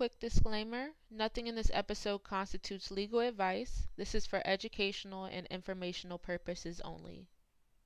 [0.00, 3.86] quick disclaimer nothing in this episode constitutes legal advice.
[3.98, 7.26] This is for educational and informational purposes only.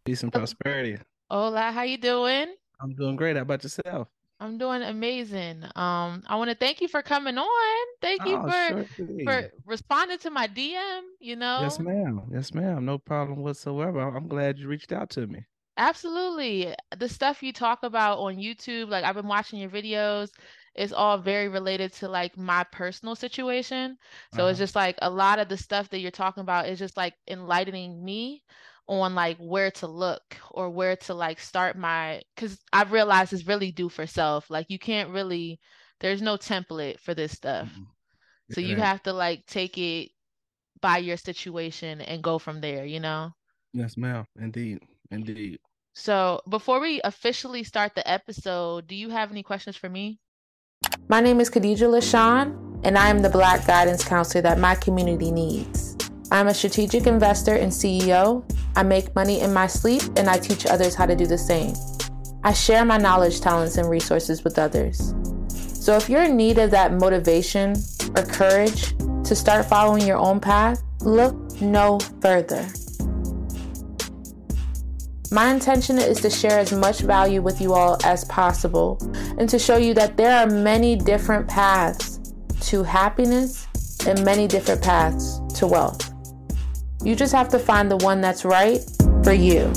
[0.05, 0.99] Peace and prosperity.
[1.29, 2.55] Hola, how you doing?
[2.81, 3.35] I'm doing great.
[3.35, 4.07] How about yourself?
[4.39, 5.65] I'm doing amazing.
[5.75, 7.87] Um, I want to thank you for coming on.
[8.01, 12.21] Thank you Oh, for sure for responding to my DM, you know, Yes, ma'am.
[12.33, 12.85] Yes, ma'am.
[12.85, 13.99] No problem whatsoever.
[13.99, 15.47] I'm glad you reached out to me.
[15.77, 16.73] Absolutely.
[16.97, 20.31] The stuff you talk about on YouTube, like I've been watching your videos,
[20.75, 23.99] is all very related to like my personal situation.
[24.31, 24.61] So it's Uh-huh.
[24.61, 28.05] just like a lot of the stuff that you're talking about is just like enlightening
[28.05, 28.45] me
[28.89, 33.47] on like where to look or where to like start my, because I've realized it's
[33.47, 34.51] really do for self.
[34.51, 35.61] Like you can't really,
[36.01, 37.81] there's no template for this stuff.
[37.81, 37.95] Mhm.
[38.49, 40.11] So you have to like take it
[40.81, 43.33] by your situation and go from there, you know?
[43.73, 44.27] Yes, ma'am.
[44.37, 44.81] Indeed.
[45.11, 45.59] Indeed.
[45.95, 50.21] So, before we officially start the episode, do you have any questions for me?
[51.09, 55.31] My name is Khadijah Lashaun, and I am the Black Guidance Counselor that my community
[55.31, 55.97] needs.
[56.31, 58.45] I'm a strategic investor and CEO.
[58.77, 61.75] I make money in my sleep, and I teach others how to do the same.
[62.43, 65.15] I share my knowledge, talents, and resources with others.
[65.49, 67.77] So, if you're in need of that motivation
[68.17, 72.67] or courage to start following your own path, look no further.
[75.31, 78.99] My intention is to share as much value with you all as possible
[79.39, 82.21] and to show you that there are many different paths
[82.69, 83.67] to happiness
[84.07, 86.13] and many different paths to wealth.
[87.03, 88.81] You just have to find the one that's right
[89.23, 89.73] for you.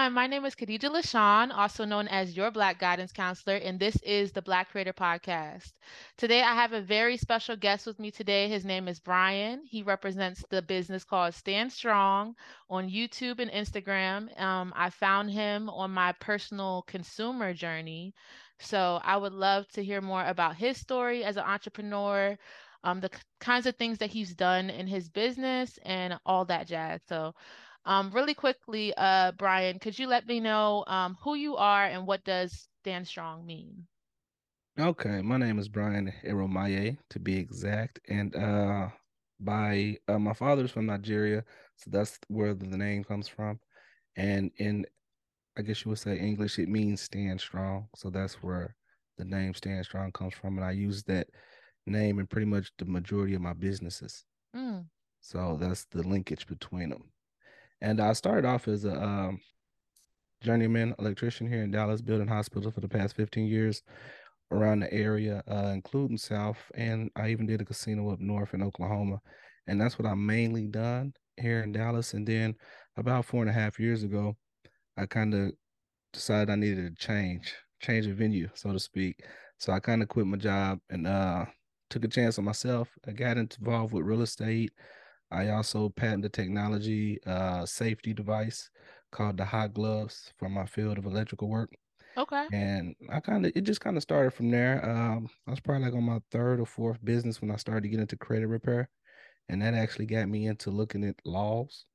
[0.00, 0.14] Everyone.
[0.14, 4.32] My name is Khadijah Lashaun, also known as your Black Guidance Counselor, and this is
[4.32, 5.72] the Black Creator Podcast.
[6.16, 8.48] Today, I have a very special guest with me today.
[8.48, 9.60] His name is Bryan.
[9.66, 12.34] He represents the business called Stand Strong
[12.70, 14.40] on YouTube and Instagram.
[14.40, 18.14] Um, I found him on my personal consumer journey.
[18.58, 22.38] So I would love to hear more about his story as an entrepreneur,
[22.84, 27.02] um, the kinds of things that he's done in his business, and all that jazz.
[27.06, 27.34] So,
[27.84, 32.06] um, really quickly, uh, Bryan, could you let me know um, who you are and
[32.06, 33.86] what does Stand Strong mean?
[34.78, 38.88] Okay, my name is Bryan Eromaye, to be exact, and uh,
[39.40, 41.44] by uh, my father's from Nigeria,
[41.76, 43.60] so that's where the name comes from.
[44.16, 44.86] And in,
[45.56, 47.88] I guess you would say English, it means stand strong.
[47.96, 48.76] So that's where
[49.18, 51.28] the name Stand Strong comes from, and I use that
[51.86, 54.24] name in pretty much the majority of my businesses.
[54.54, 54.88] Mm,
[55.20, 57.10] So that's the linkage between them.
[57.80, 59.40] And I started off as a um,
[60.42, 63.82] journeyman electrician here in Dallas, building hospitals for the past 15 years
[64.50, 66.58] around the area, uh, including South.
[66.74, 69.20] And I even did a casino up north in Oklahoma.
[69.66, 72.14] And that's what I mainly done here in Dallas.
[72.14, 72.54] And then
[72.96, 74.36] about four and a half years ago,
[74.96, 75.52] I kind of
[76.12, 79.24] decided I needed to change, change of venue, so to speak.
[79.58, 81.44] So I kind of quit my job and uh,
[81.88, 82.88] took a chance on myself.
[83.06, 84.72] I got involved with real estate.
[85.30, 88.70] I also patented technology uh, safety device
[89.12, 91.70] called the hot gloves from my field of electrical work.
[92.16, 92.48] okay.
[92.52, 94.84] And I kind of it just kind of started from there.
[94.88, 97.88] Um, I was probably like on my third or fourth business when I started to
[97.90, 98.90] get into credit repair,
[99.48, 101.86] and that actually got me into looking at laws.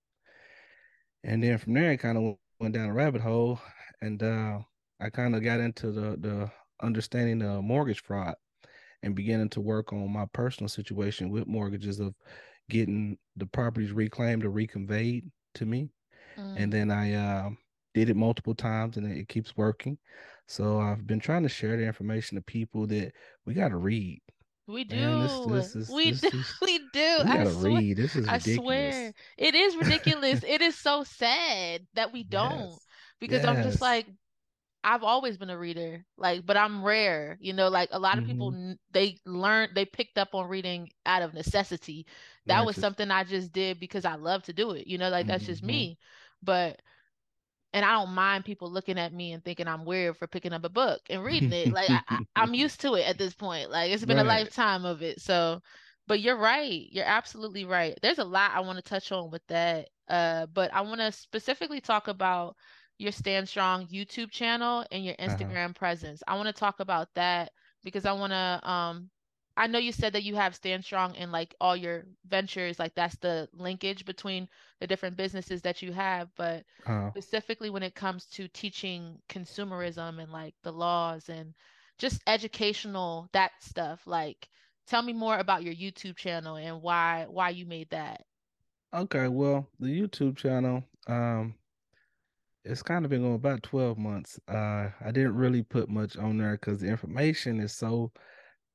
[1.23, 3.59] And then from there, I kind of went down a rabbit hole,
[4.01, 4.59] and uh,
[4.99, 8.35] I kind of got into the the understanding of mortgage fraud
[9.03, 12.15] and beginning to work on my personal situation with mortgages of
[12.69, 15.89] getting the properties reclaimed or reconveyed to me.
[16.37, 16.53] Mm.
[16.57, 17.49] And then I uh,
[17.93, 19.97] did it multiple times, and it keeps working.
[20.47, 23.13] So I've been trying to share the information to people that
[23.45, 24.21] we got to read.
[24.67, 24.95] We do.
[24.95, 26.43] Man, this this is We this do.
[26.61, 27.17] We do.
[27.25, 27.71] we I gotta swear.
[27.77, 27.97] read.
[27.97, 28.55] This is I ridiculous.
[28.57, 29.13] swear.
[29.37, 30.43] It is ridiculous.
[30.47, 32.79] It is so sad that we don't Yes.
[33.19, 34.07] because I'm just like
[34.83, 38.25] I've always been a reader, like, but I'm rare, you know, like a lot of
[38.25, 38.71] people Mhm.
[38.71, 42.05] n- they learned they picked up on reading out of necessity.
[42.47, 45.27] That was something I just did because I love to do it, you know, like
[45.27, 45.63] that's just Mhm.
[45.63, 45.97] me.
[46.41, 46.81] But
[47.73, 50.63] and I don't mind people looking at me and thinking I'm weird for picking up
[50.63, 51.71] a book and reading it.
[51.73, 53.69] Like I, I'm used to it at this point.
[53.71, 55.21] Like it's been a lifetime of it.
[55.21, 55.61] So,
[56.07, 56.87] but you're right.
[56.91, 57.97] You're absolutely right.
[58.01, 59.89] There's a lot I want to touch on with that.
[60.07, 62.55] Uh, but I want to specifically talk about
[62.97, 65.55] your Stand Strong YouTube channel and your Uh-huh.
[65.55, 66.23] Instagram presence.
[66.27, 67.51] I want to talk about that
[67.83, 69.09] because I want to um
[69.57, 72.95] I know you said that you have Stand Strong and like all your ventures, like
[72.95, 74.47] that's the linkage between
[74.79, 80.21] the different businesses that you have, but Uh, specifically when it comes to teaching consumerism
[80.21, 81.53] and like the laws and
[81.97, 84.49] just educational that stuff like
[84.87, 88.25] tell me more about your YouTube channel and why why you made that.
[88.93, 91.55] Okay, well, the YouTube channel, um,
[92.63, 94.39] it's kind of been going about 12 months.
[94.47, 98.11] Uh, I didn't really put much on there because the information is so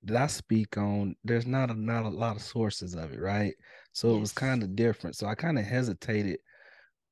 [0.04, 3.54] that I speak on, there's not a not a lot of sources of it, right?
[3.92, 5.16] So it was kind of different.
[5.16, 6.38] So I kind of hesitated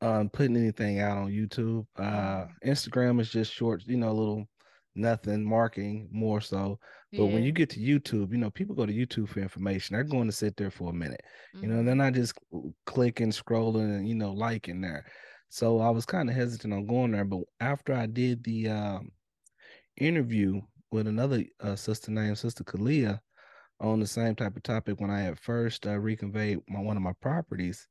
[0.00, 1.86] um putting anything out on YouTube.
[1.96, 2.54] Uh Mm.
[2.64, 4.46] Instagram is just short, you know, little
[4.94, 6.78] nothing marketing more so.
[7.16, 9.94] But when you get to YouTube, you know, people go to YouTube for information.
[9.94, 11.20] They're going to sit there for a minute.
[11.60, 11.96] You know, they're Mhm.
[11.96, 12.34] not just
[12.86, 15.04] clicking, scrolling, and you know, liking there.
[15.48, 17.24] So I was kind of hesitant on going there.
[17.24, 19.10] But after I did the um
[19.96, 23.20] interview with another uh, sister named Sister Kalia
[23.80, 27.02] on the same type of topic when I had first uh, reconveyed my one of
[27.02, 27.86] my properties,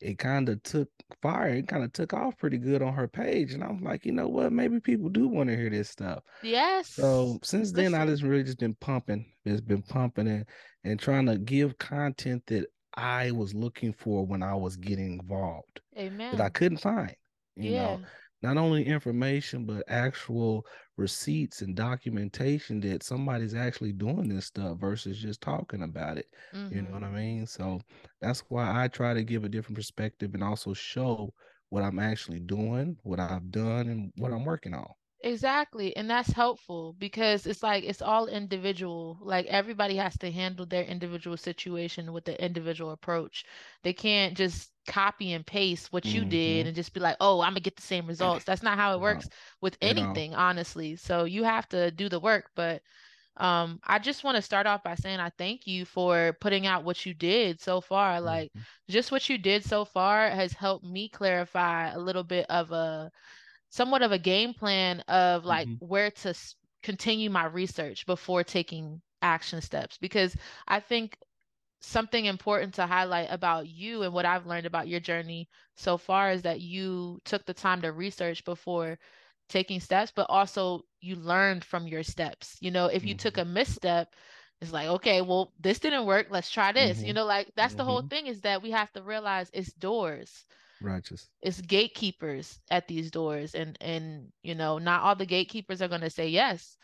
[0.00, 0.88] it kind of took
[1.22, 1.48] fire.
[1.48, 4.28] It kind of took off pretty good on her page, and I'm like, you know
[4.28, 4.52] what?
[4.52, 6.22] Maybe people do want to hear this stuff.
[6.42, 6.88] Yes.
[6.90, 9.26] So since then, I just really just been pumping.
[9.44, 10.46] It's been pumping and
[10.84, 15.80] and trying to give content that I was looking for when I was getting involved
[15.96, 16.36] Amen.
[16.36, 17.14] that I couldn't find.
[17.56, 18.06] You know, Yeah.
[18.42, 25.18] Not only information but actual receipts and documentation that somebody's actually doing this stuff versus
[25.20, 26.26] just talking about it.
[26.70, 27.14] You know what I Mhm.
[27.14, 27.46] mean?
[27.46, 27.80] So
[28.20, 31.32] that's why I try to give a different perspective and also show
[31.70, 34.92] what I'm actually doing, what I've done, and what I'm working on.
[35.20, 35.96] Exactly.
[35.96, 39.18] And that's helpful because it's like it's all individual.
[39.20, 43.44] Like everybody has to handle their individual situation with the individual approach.
[43.82, 46.68] They can't just copy and paste what you did Mhm.
[46.68, 49.00] and just be like, "Oh, I'm gonna get the same results." That's not how it
[49.00, 49.28] No, works
[49.60, 50.96] with anything, honestly.
[50.96, 52.82] So you have to do the work, but
[53.36, 56.84] um I just want to start off by saying I thank you for putting out
[56.84, 58.20] what you did so far.
[58.20, 58.66] Like Mhm.
[58.88, 63.10] just what you did so far has helped me clarify a little bit of a
[63.70, 65.80] somewhat of a game plan of like Mhm.
[65.80, 70.36] where to s- continue my research before taking action steps because
[70.66, 71.18] I think
[71.80, 76.30] something important to highlight about you and what I've learned about your journey so far
[76.30, 78.98] is that you took the time to research before
[79.48, 82.56] taking steps, but also you learned from your steps.
[82.60, 83.38] You know, if you took Mhm.
[83.38, 84.14] a misstep,
[84.60, 86.26] it's like, okay, well, this didn't work.
[86.30, 87.02] Let's try this.
[87.04, 87.14] You Mhm.
[87.14, 88.10] know, like that's the whole Mhm.
[88.10, 90.46] thing is that we have to realize it's doors
[90.80, 91.30] Righteous.
[91.42, 96.00] it's gatekeepers at these doors and and you know not all the gatekeepers are going
[96.00, 96.76] to say yes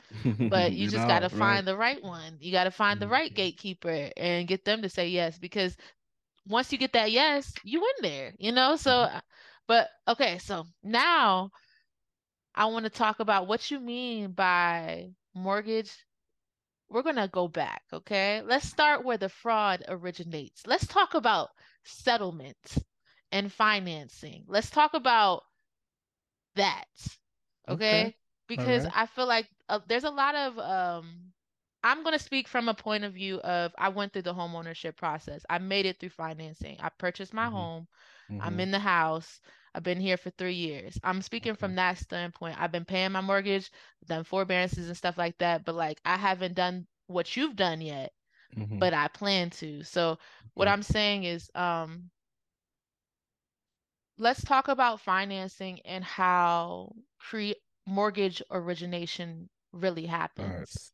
[0.49, 1.31] but you At just got to right?
[1.31, 2.37] find the right one.
[2.41, 5.76] You got to find the right gatekeeper and get them to say yes because
[6.46, 8.76] once you get that yes you in there you know?
[8.76, 9.08] So Mhm.
[9.08, 9.20] uh,
[9.67, 11.50] but okay so now
[12.55, 16.05] I want to talk about what you mean by mortgage.
[16.88, 18.43] We're going to go back okay?
[18.43, 20.67] Let's start where the fraud originates.
[20.67, 21.50] Let's talk about
[21.85, 22.79] settlement
[23.35, 25.45] and financing let's talk about
[26.57, 26.87] that
[27.69, 27.71] Okay.
[27.71, 28.17] okay
[28.49, 28.95] because right.
[28.95, 31.33] i feel like uh, there's a lot of um
[31.85, 34.57] i'm going to speak from a point of view of i went through the home
[34.57, 37.51] ownership process i made it through financing i purchased my Mhm.
[37.51, 37.87] home
[38.41, 38.61] i'm Mhm.
[38.61, 39.41] in the house
[39.75, 41.71] i've been here for three years i'm speaking Okay.
[41.71, 43.71] from that standpoint i've been paying my mortgage
[44.07, 48.13] done forbearances and stuff like that but like i haven't done what you've done yet
[48.57, 48.79] Mhm.
[48.79, 50.19] but i plan to so
[50.55, 52.11] what i'm saying is um
[54.19, 57.55] let's talk about financing and how pre
[57.87, 60.11] mortgage origination really right.
[60.11, 60.93] happens.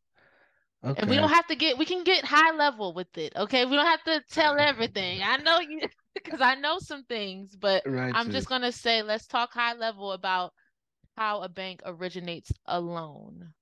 [0.97, 3.65] And we don't have to get, we can get high level with it, okay?
[3.65, 5.21] We don't have to tell everything.
[5.23, 5.81] I know you,
[6.15, 10.11] because I know some things, but I'm just going to say, let's talk high level
[10.11, 10.53] about
[11.17, 13.53] how a bank originates a loan,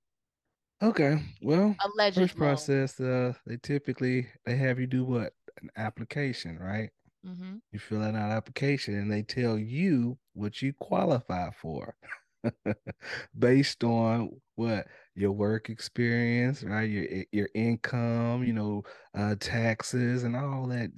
[0.82, 1.22] Okay.
[1.42, 2.68] Well, alleged first loan.
[2.68, 5.34] process, uh, they typically they have you do what?
[5.62, 6.90] An application, right?
[7.24, 11.96] Hmm You fill out an application and they tell you what you qualify for
[13.38, 16.88] based on what your work experience, right?
[16.90, 18.84] Your your income, you know,
[19.14, 20.90] uh taxes and all that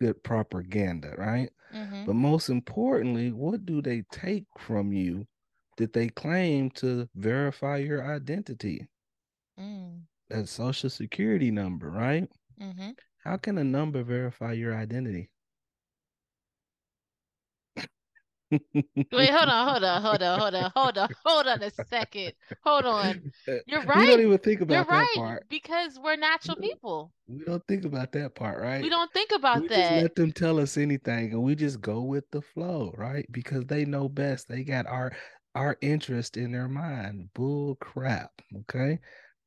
[0.00, 1.50] good propaganda, right?
[1.72, 5.26] hmm But most importantly, what do they take from you
[5.76, 8.88] that they claim to verify your identity?
[9.58, 10.06] Mm.
[10.30, 12.30] That social security number, right?
[12.60, 12.90] Mm-hmm.
[13.24, 15.30] How can a number verify your identity?
[18.50, 22.32] Wait, hold on, hold on, hold on, hold on, hold on, hold on a second.
[22.64, 23.32] Hold on.
[23.66, 24.06] You're We right.
[24.06, 25.14] don't even think about You're that right.
[25.14, 25.48] part.
[25.48, 27.12] Because we're natural don't, people.
[27.28, 28.82] we don't think about that part, right?
[28.82, 30.02] We don't think about We just that.
[30.02, 33.26] let them tell us anything and we just go with the flow, right?
[33.30, 34.48] Because they know best.
[34.48, 35.12] They got our
[35.54, 37.30] our interest in their mind.
[37.34, 38.30] Bull crap.
[38.60, 38.98] Okay.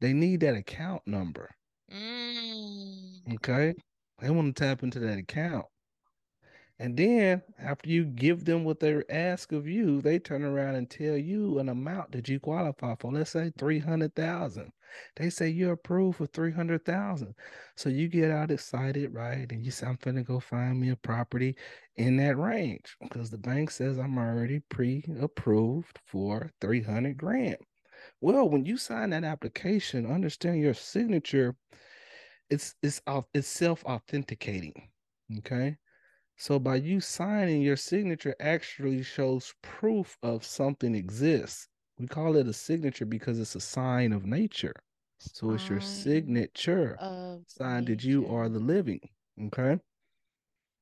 [0.02, 1.50] They need that account number.
[1.92, 3.36] Mm.
[3.36, 3.74] Okay.
[4.20, 5.66] They want to tap into that account.
[6.80, 10.90] And then after you give them what they ask of you, they turn around and
[10.90, 13.12] tell you an amount that you qualify for.
[13.12, 14.72] Let's say 300,000.
[15.16, 17.36] They say you're approved for 300,000.
[17.76, 19.52] So you get out excited, right?
[19.52, 21.56] And you say, I'm finna go find me a property
[21.96, 27.58] in that range because the bank says I'm already pre-approved for 300 grand.
[28.22, 31.56] Well, when you sign that application, understand your signature,
[32.50, 33.02] it's it's
[33.34, 34.90] it's self-authenticating.
[35.40, 35.78] Okay.
[36.38, 41.70] So by you signing, your signature actually shows proof of something exists.
[41.98, 44.76] We call it a signature because it's a sign of nature.
[45.34, 47.02] So it's your signature.
[47.48, 49.10] Sign that you are the living.
[49.42, 49.80] Okay.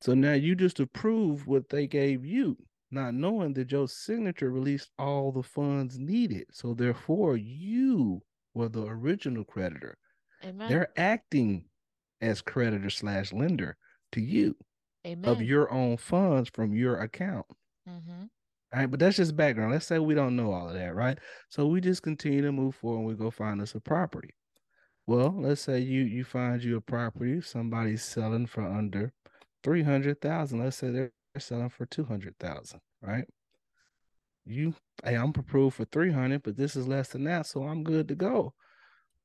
[0.02, 4.90] So now you just approve what they gave you, not knowing that your signature released
[4.98, 6.46] all the funds needed.
[6.50, 9.96] So therefore, you were the original creditor.
[10.44, 10.68] Amen.
[10.68, 11.70] They're acting
[12.20, 13.76] as creditor slash lender
[14.12, 14.56] to you.
[15.06, 15.30] Amen.
[15.30, 17.46] of your own funds from your account.
[17.88, 18.22] Mm-hmm.
[18.72, 19.72] All right, but that's just background.
[19.72, 21.18] Let's say we don't know all of that, right?
[21.50, 24.30] So we just continue to move forward and we go find us a property.
[25.06, 29.12] Well, let's say you you find you a property, somebody's selling for under
[29.62, 30.60] three hundred thousand.
[30.60, 33.24] Let's say they're selling for two hundred thousand, right?
[34.44, 37.82] You, hey, I'm approved for three hundred, but this is less than that, so I'm
[37.82, 38.54] good to go.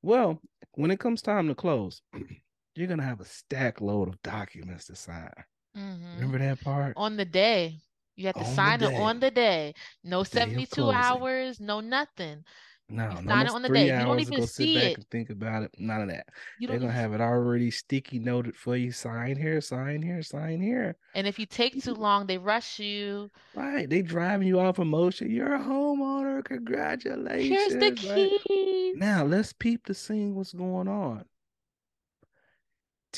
[0.01, 0.41] Well,
[0.73, 2.01] when it comes time to close,
[2.75, 5.31] you're gonna have a stack load of documents to sign.
[5.77, 6.15] Mm-hmm.
[6.15, 6.93] Remember that part?
[6.97, 7.77] On the day.
[8.15, 9.75] You have to on sign it on the day.
[10.03, 12.43] No day 72 hours, no nothing.
[12.89, 13.85] No, you no, sign it on the day.
[13.85, 15.05] You don't even see it.
[15.11, 15.71] think about it.
[15.77, 16.27] None of that.
[16.57, 18.93] You They're gonna have it already sticky noted for you.
[18.93, 20.95] Sign here, sign here, sign here.
[21.13, 23.29] And if you take too long, they rush you.
[23.53, 23.89] Right.
[23.89, 25.29] They driving you off emotion.
[25.29, 26.45] You're a homeowner.
[26.45, 27.49] Congratulations.
[27.49, 28.39] Here's the keys.
[28.49, 28.93] Right?
[28.95, 31.25] Now let's peep to see what's going on.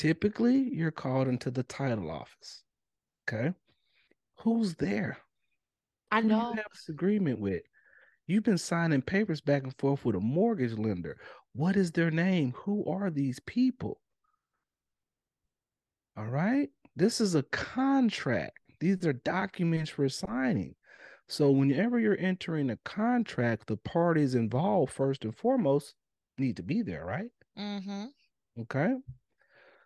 [0.00, 2.62] Typically, you're called into the title office.
[3.28, 3.52] Okay.
[4.38, 5.18] Who's there?
[6.10, 6.40] I know.
[6.40, 7.60] Who you have this agreement with?
[8.26, 11.18] You've been signing papers back and forth with a mortgage lender.
[11.52, 12.54] What is their name?
[12.56, 14.00] Who are these people?
[16.16, 16.70] All right.
[16.96, 18.58] This is a contract.
[18.80, 20.76] These are documents for signing.
[21.28, 25.94] So, whenever you're entering a contract, the parties involved, first and foremost,
[26.38, 27.30] need to be there, right?
[27.58, 28.06] Mm-hmm.
[28.62, 28.94] Okay.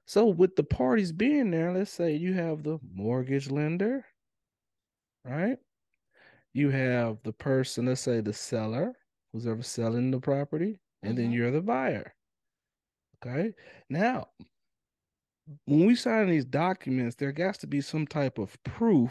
[0.06, 4.04] So with the parties being there, let's say you have the mortgage lender,
[5.24, 5.56] right?
[6.52, 8.94] You have the person, let's say the seller,
[9.32, 11.22] who's ever selling the property, and mm-hmm.
[11.22, 12.14] then you're the buyer.
[13.24, 13.52] Okay.
[13.88, 14.28] Now,
[15.64, 19.10] when we sign these documents, there has to be some type of proof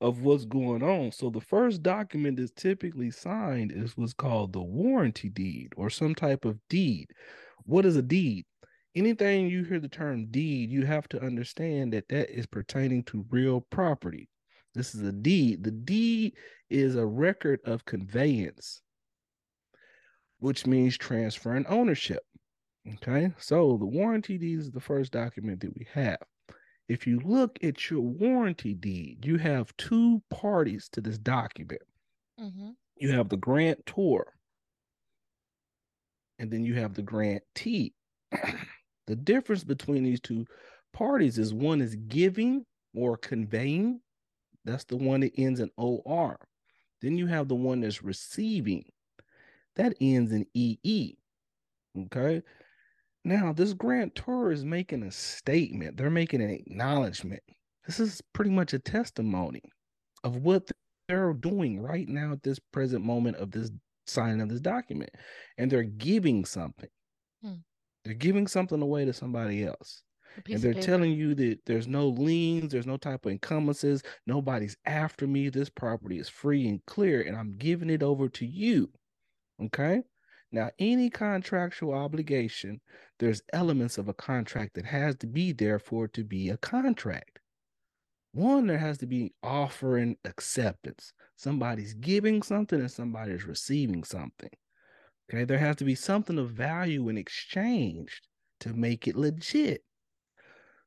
[0.00, 1.12] of what's going on.
[1.12, 6.14] So the first document that's typically signed is what's called the warranty deed or some
[6.14, 7.06] type of deed.
[7.64, 8.44] What is a deed?
[8.94, 13.26] Anything you hear the term deed, you have to understand that that is pertaining to
[13.30, 14.28] real property.
[14.74, 15.62] This is a deed.
[15.62, 16.34] The deed
[16.70, 18.82] is a record of conveyance,
[20.38, 22.22] which means transferring ownership.
[22.94, 26.18] Okay, so the warranty deed is the first document that we have.
[26.88, 31.80] If you look at your warranty deed, you have two parties to this document.
[32.38, 32.70] Mm-hmm.
[32.96, 34.34] You have the grantor,
[36.38, 37.94] and then you have the grantee.
[39.06, 40.46] The difference between these two
[40.92, 44.00] parties is one is giving or conveying.
[44.64, 46.38] That's the one that ends in OR.
[47.02, 48.84] Then you have the one that's receiving.
[49.76, 51.16] That ends in EE.
[51.98, 52.42] Okay.
[53.24, 55.96] Now, this grantor is making a statement.
[55.96, 57.42] They're making an acknowledgement.
[57.86, 59.62] This is pretty much a testimony
[60.22, 60.70] of what
[61.08, 63.70] they're doing right now at this present moment of this
[64.06, 65.10] signing of this document.
[65.58, 66.88] And they're giving something.
[67.42, 67.54] Hmm.
[68.04, 70.02] They're giving something away to somebody else.
[70.50, 75.26] And they're telling you that there's no liens, there's no type of encumbrances, nobody's after
[75.26, 75.48] me.
[75.48, 78.90] This property is free and clear, and I'm giving it over to you.
[79.62, 80.02] Okay.
[80.50, 82.80] Now, any contractual obligation,
[83.18, 86.56] there's elements of a contract that has to be there for it to be a
[86.56, 87.40] contract.
[88.32, 91.12] One, there has to be offering acceptance.
[91.36, 94.50] Somebody's giving something and somebody's receiving something.
[95.30, 98.20] Okay, there has to be something of value in exchange
[98.60, 99.84] to make it legit.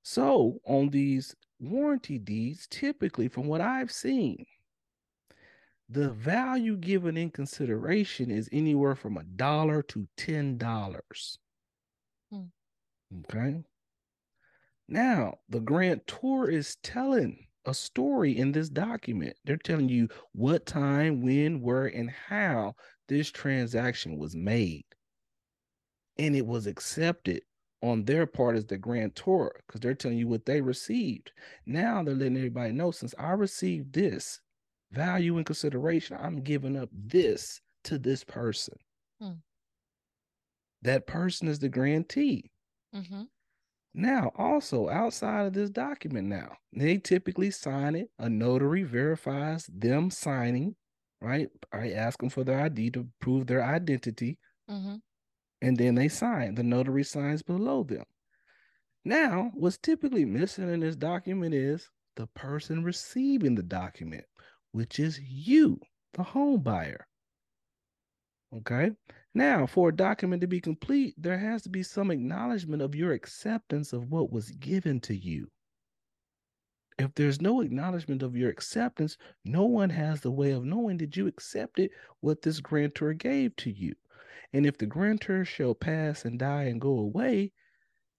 [0.04, 4.46] So, on these warranty deeds, typically, from what I've seen,
[5.90, 11.40] the value given in consideration is anywhere from a dollar to ten dollars.
[12.30, 12.46] Hmm.
[13.20, 13.64] Okay.
[14.88, 19.38] Now, the grantor is telling a story in this document.
[19.46, 22.76] They're telling you what time, when, where, and how
[23.08, 24.86] this transaction was made
[26.18, 27.42] and it was accepted
[27.84, 31.32] on their part as the grantor because they're telling you what they received.
[31.66, 34.40] Now they're letting everybody know since I received this
[34.92, 38.76] value and consideration, I'm giving up this to this person.
[39.22, 39.34] Hmm.
[40.82, 42.52] That person is the grantee.
[42.96, 43.24] Mm-hmm.
[43.94, 48.12] Now, also outside of this document, now they typically sign it.
[48.20, 50.76] A notary verifies them signing,
[51.22, 51.50] right?
[51.74, 54.40] I ask them for their ID to prove their identity,
[54.70, 54.96] Mm-hmm.
[55.62, 56.56] and then they sign.
[56.56, 58.06] The notary signs below them.
[59.04, 64.26] Now, what's typically missing in this document is the person receiving the document,
[64.72, 65.80] which is you,
[66.14, 67.08] the home buyer.
[68.54, 68.92] Okay.
[69.38, 73.12] Now, for a document to be complete, there has to be some acknowledgement of your
[73.12, 75.52] acceptance of what was given to you.
[76.98, 79.16] If there's no acknowledgement of your acceptance,
[79.46, 81.92] no one has the way of knowing that you accepted
[82.22, 83.94] what this grantor gave to you.
[84.54, 87.52] And if the grantor shall pass and die and go away,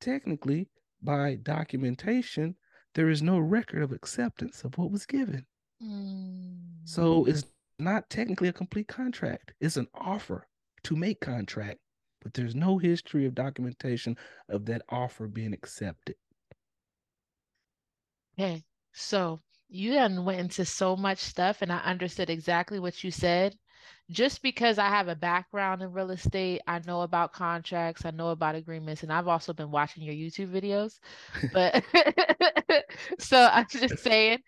[0.01, 0.69] technically,
[1.03, 2.55] by documentation,
[2.95, 5.45] there is no record of acceptance of what was given.
[5.83, 6.59] Mm.
[6.85, 7.43] So it's
[7.81, 9.53] not technically a complete contract.
[9.61, 10.47] It's an offer
[10.89, 11.79] to make contract,
[12.23, 14.17] but there's no history of documentation
[14.49, 16.17] of that offer being accepted.
[18.39, 18.65] Okay,
[18.95, 23.55] so you done went into so much stuff and I understood exactly what you said.
[24.11, 28.31] Just because I have a background in real estate, I know about contracts, I know
[28.31, 30.99] about agreements, and I've also been watching your YouTube videos.
[31.53, 31.85] But
[33.19, 34.39] so I'm just saying,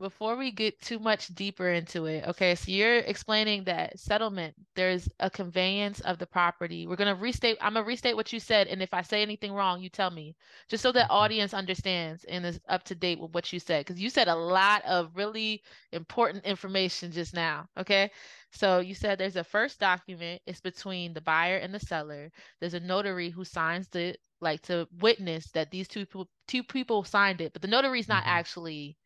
[0.00, 5.08] before we get too much deeper into it, okay, so you're explaining that settlement, there's
[5.20, 6.86] a conveyance of the property.
[6.86, 9.80] We're gonna restate, I'm gonna restate what you said, and if I say anything wrong,
[9.80, 10.36] you tell me,
[10.68, 11.10] just so that Mhm.
[11.10, 14.34] audience understands and is up to date with what you said, because you said a
[14.34, 18.10] lot of really important information just now, okay?
[18.52, 22.30] So you said there's a first document, it's between the buyer and the seller.
[22.60, 27.04] There's a notary who signs the like to witness that these two people two people
[27.04, 28.26] signed it, but the notary's not Mhm.
[28.26, 28.96] actually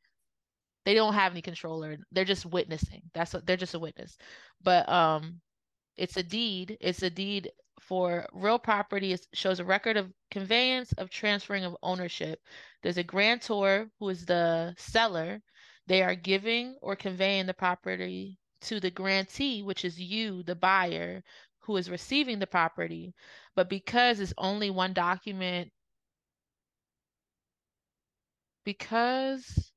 [0.88, 1.98] they don't have any controller.
[2.12, 3.02] They're just witnessing.
[3.12, 4.16] That's what they're just a witness.
[4.62, 5.42] But um
[5.98, 6.78] it's a deed.
[6.80, 9.12] It's a deed for real property.
[9.12, 12.40] It shows a record of conveyance of transferring of ownership.
[12.82, 15.42] There's a grantor who is the seller.
[15.88, 21.22] They are giving or conveying the property to the grantee, which is you, the buyer,
[21.60, 23.12] who is receiving the property.
[23.54, 25.70] But because it's only one document,
[28.64, 29.70] because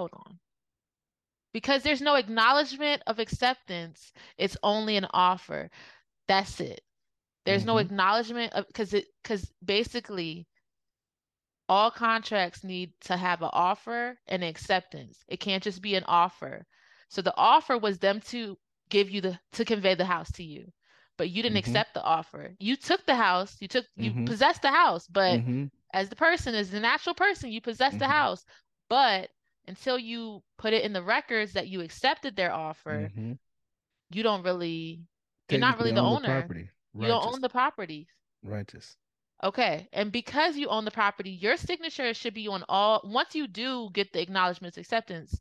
[0.00, 0.40] hold on.
[1.52, 5.70] Because there's no acknowledgement of acceptance, it's only an offer.
[6.28, 6.82] That's it.
[7.44, 7.78] There's no Mhm.
[7.78, 10.48] acknowledgement of because it because basically
[11.68, 15.24] all contracts need to have an offer and acceptance.
[15.28, 16.66] It can't just be an offer.
[17.08, 18.58] So the offer was them to
[18.90, 20.72] give you the to convey the house to you,
[21.16, 21.82] but you didn't Mhm.
[21.82, 22.56] accept the offer.
[22.58, 24.26] You took the house, you took you Mhm.
[24.26, 25.70] possessed the house, but Mhm.
[25.92, 28.08] as the person, as the natural person, you possess the Mhm.
[28.08, 28.44] house.
[28.88, 29.30] But
[29.66, 33.38] until you put it in the records that you accepted their offer, Mhm.
[34.10, 35.06] you don't really
[35.48, 36.40] you're not really the owner.
[36.40, 36.70] property.
[36.94, 38.08] You don't own the property.
[38.42, 38.96] Righteous.
[39.42, 39.88] Okay.
[39.92, 43.90] And because you own the property, your signature should be on all, once you do
[43.92, 45.40] get the acknowledgments acceptance,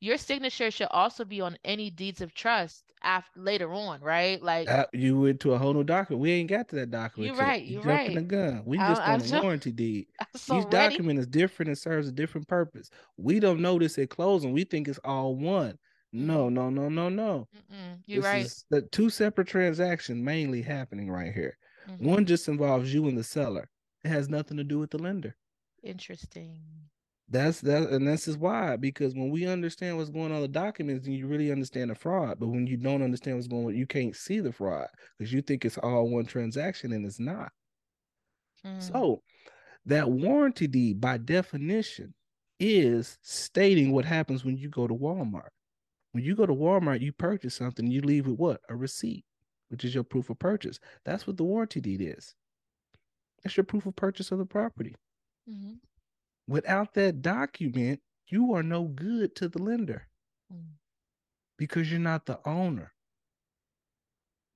[0.00, 4.42] your signature should also be on any deeds of trust after later on, right?
[4.42, 6.20] Like, Uh, you went to a whole new document.
[6.20, 7.62] We ain't got to that document you're right.
[7.64, 8.28] You You're jumping the right.
[8.28, 8.62] gun.
[8.66, 10.08] We just on a warranty deed.
[10.36, 10.70] So Each ready.
[10.70, 12.90] document is different and serves a different purpose.
[13.16, 14.52] We don't know this at closing.
[14.52, 15.78] We think it's all one.
[16.12, 17.48] No, no, no, no, no.
[17.54, 18.44] Mm-mm, you're This right.
[18.46, 21.58] is the two separate transactions mainly happening right here.
[21.86, 21.98] Mhm.
[21.98, 23.70] One just involves you and the seller.
[24.04, 25.36] It has nothing to do with the lender.
[25.82, 26.90] Interesting.
[27.28, 31.04] That's that, and this is why because when we understand what's going on the documents,
[31.04, 32.38] then you really understand the fraud.
[32.40, 34.88] But when you don't understand what's going on, you can't see the fraud
[35.18, 37.52] because you think it's all one transaction and it's not.
[38.64, 39.22] Mm, So
[39.86, 42.14] that warranty deed, by definition,
[42.58, 45.50] is stating what happens when you go to Walmart.
[46.12, 48.60] When you go to Walmart, you purchase something, you leave with what?
[48.68, 49.24] A receipt,
[49.68, 50.78] which is your proof of purchase.
[51.04, 52.34] That's what the warranty deed is.
[53.42, 54.94] That's your proof of purchase of the property.
[55.46, 55.78] mhm,
[56.48, 60.08] Without that document, you are no good to the lender
[60.52, 60.64] mm.
[61.58, 62.92] because you're not the owner.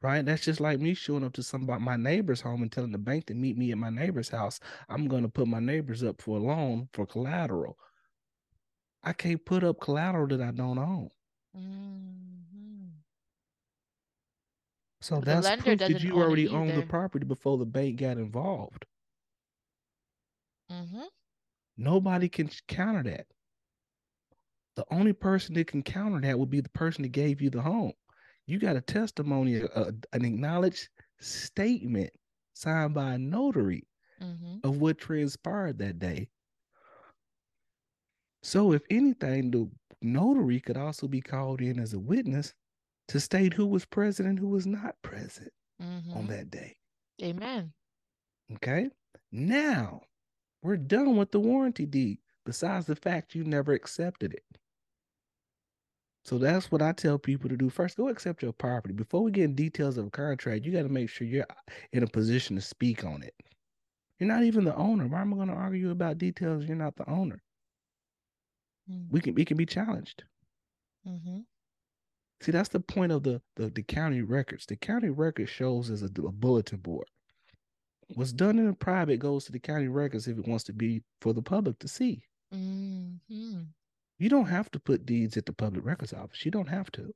[0.01, 0.25] Right?
[0.25, 3.27] That's just like me showing up to somebody my neighbor's home and telling the bank
[3.27, 4.59] to meet me at my neighbor's house.
[4.89, 7.79] I'm gonna put my neighbors up for a loan for collateral.
[9.05, 11.11] I can't put up collateral that I don't own.
[11.55, 12.93] Mhm.
[15.03, 18.87] So But that's proof that you already own the property before the bank got involved.
[20.71, 21.09] Mhm.
[21.77, 23.27] Nobody can counter that.
[24.77, 27.61] The only person that can counter that would be the person that gave you the
[27.63, 27.93] home.
[28.47, 30.89] You got a testimony, a, an acknowledged
[31.21, 32.11] statement
[32.55, 33.87] signed by a notary
[34.21, 34.65] Mhm.
[34.65, 36.29] of what transpired that day.
[38.43, 42.55] So, if anything, the notary could also be called in as a witness
[43.09, 45.53] to state who was present and who was not present.
[45.81, 46.13] mm-hmm.
[46.13, 46.77] on that day.
[47.21, 47.73] Amen.
[48.55, 48.89] Okay.
[49.33, 50.03] Now
[50.63, 54.45] we're done with the warranty deed, besides the fact you never accepted it.
[56.25, 57.69] So that's what I tell people to do.
[57.69, 58.95] First, go accept your property.
[58.95, 61.47] Before we get in details of a contract, you got to make sure you're
[61.93, 63.35] in a position to speak on it.
[64.21, 65.09] You're not even the owner.
[65.09, 66.65] Why am I going to argue about details?
[66.65, 67.43] You're not the owner.
[68.89, 69.13] Mm-hmm.
[69.13, 70.23] We can we can be challenged.
[71.09, 71.39] Mm-hmm.
[72.41, 74.67] See, that's the point of the, the the county records.
[74.67, 77.09] The county record shows as a, a bulletin board.
[78.15, 81.03] What's done in the private goes to the county records if it wants to be
[81.21, 82.23] for the public to see.
[82.55, 83.63] Mm-hmm.
[84.19, 86.45] You don't have to put deeds at the public records office.
[86.45, 87.13] You don't have to.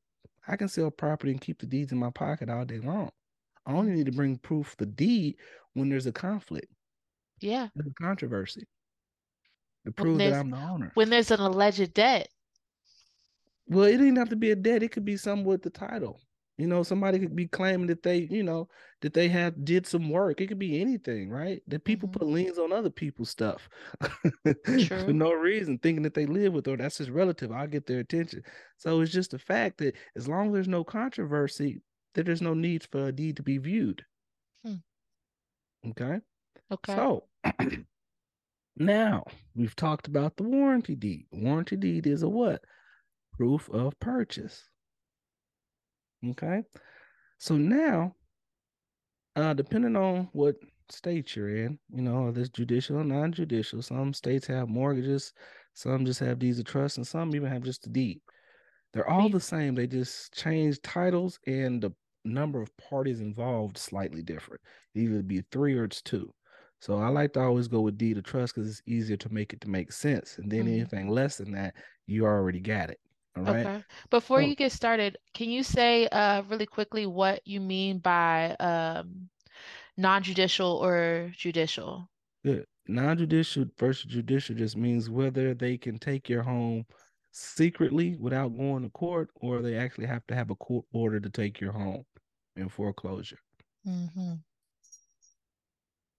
[0.49, 3.11] I can sell property and keep the deeds in my pocket all day long.
[3.67, 5.37] I only need to bring proof the deed
[5.75, 6.73] when there's a conflict.
[7.41, 7.69] Yeah.
[7.75, 8.67] There's a controversy.
[9.85, 10.91] To prove that I'm the owner.
[10.95, 12.29] When there's an alleged debt.
[13.69, 14.83] Well, it didn't have to be a debt.
[14.83, 16.21] It could be something with the title.
[16.59, 18.69] You know, somebody could be claiming that they, you know,
[19.03, 20.40] that they had did some work.
[20.40, 21.61] It could be anything, right?
[21.69, 22.19] That people mm-hmm.
[22.19, 23.69] put liens on other people's stuff
[24.64, 27.53] for no reason, thinking that they live with or that's his relative.
[27.53, 28.42] I'll get their attention.
[28.79, 31.83] So it's just the fact that as long as there's no controversy,
[32.14, 34.03] that there's no need for a deed to be viewed.
[34.64, 34.77] Hmm.
[35.90, 36.21] Okay.
[36.73, 36.95] Okay.
[36.95, 37.25] So
[38.77, 41.27] now we've talked about the warranty deed.
[41.33, 42.62] Warranty deed is a what?
[43.37, 44.71] Proof of purchase.
[46.31, 46.62] Okay.
[47.39, 48.15] So now,
[49.37, 50.57] uh, depending on what
[50.91, 53.83] state you're in, you know, there's judicial and non-judicial.
[53.83, 55.33] Some states have mortgages,
[55.75, 58.21] some just have deeds of trust, and some even have just a deed.
[58.93, 59.75] They're all the same.
[59.75, 61.93] They just change titles and the
[62.25, 64.62] number of parties involved slightly different.
[64.95, 66.33] It either be three or it's two.
[66.81, 69.53] So I like to always go with deed of trust because it's easier to make
[69.53, 70.39] it to make sense.
[70.39, 70.75] And then mm-hmm.
[70.75, 71.75] anything less than that,
[72.07, 72.99] you already got it.
[73.37, 73.66] All right.
[73.66, 73.85] Okay.
[74.11, 79.29] Before you get started, can you say uh, really quickly what you mean by um,
[79.96, 82.09] non-judicial or judicial?
[82.44, 82.66] Good.
[82.88, 86.87] Non-judicial versus judicial just means whether they can take your home
[87.33, 91.29] secretly without going to court, or they actually have to have a court order to
[91.29, 92.05] take your home
[92.57, 93.38] in foreclosure.
[93.87, 94.35] Mm-hmm.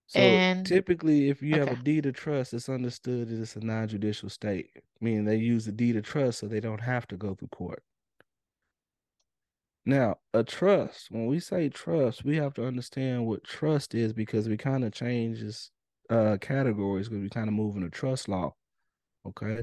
[0.08, 1.65] So and, typically, if you okay.
[1.70, 4.70] have a deed of trust, it's understood that it's a non-judicial state,
[5.02, 7.84] meaning they use the deed of trust so they don't have to go through court.
[9.86, 14.48] Now, a trust, when we say trust, we have to understand what trust is because
[14.48, 15.72] we kind of changes
[16.10, 18.54] uh, categories because we kind of move into trust law.
[19.26, 19.62] Okay.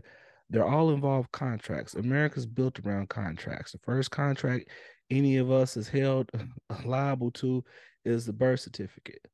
[0.50, 1.94] They're all involved contracts.
[1.94, 3.72] America's built around contracts.
[3.72, 4.68] The first contract
[5.11, 6.30] any of us is held
[6.85, 7.64] liable to
[8.04, 9.26] is the birth certificate.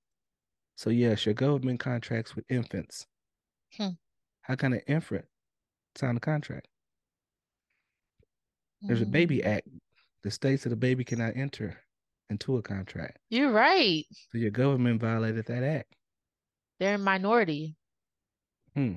[0.81, 3.07] So yes, your government contracts with infants.
[3.77, 3.91] Hmm.
[4.41, 5.27] How can an infant
[5.95, 6.69] sign a contract?
[8.81, 9.47] There's a baby mm.
[9.47, 9.69] act
[10.23, 11.77] that states that a baby cannot enter
[12.31, 13.19] into a contract.
[13.29, 14.07] You're right.
[14.33, 15.95] So your government violated that act.
[16.79, 17.77] They're a minority.
[18.75, 18.95] Hmm.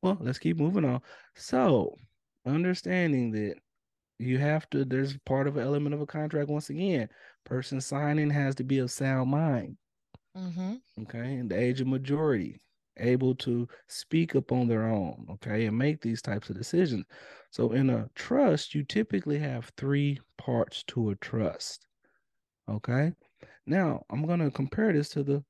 [0.00, 1.02] Well, let's keep moving on.
[1.34, 1.98] So,
[2.46, 3.56] understanding that
[4.18, 6.48] you have to, there's part of an element of a contract.
[6.48, 7.10] Once again,
[7.44, 9.76] person signing has to be of sound mind.
[10.36, 10.74] Mm-hmm.
[11.02, 12.60] Okay, in the age of majority,
[12.98, 17.04] able to speak up on their own, okay, and make these types of decisions.
[17.50, 21.86] So in a trust, you typically have three parts to a trust.
[22.68, 23.14] Okay.
[23.66, 25.44] Now I'm gonna compare this to the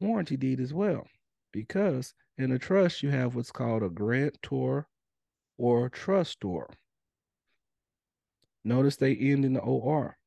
[0.00, 1.06] warranty deed as well,
[1.52, 4.88] because in a trust you have what's called a grantor
[5.58, 6.68] or trustor.
[8.64, 10.18] Notice they end in the OR.